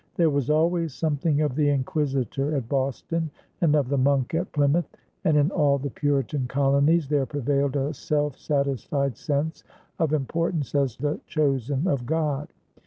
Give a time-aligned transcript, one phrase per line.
[0.15, 3.29] There was always something of the inquisitor at Boston
[3.61, 4.89] and of the monk at Plymouth,
[5.25, 9.63] and in all the Puritan colonies there prevailed a self satisfied sense
[9.99, 12.47] of importance as the chosen of God.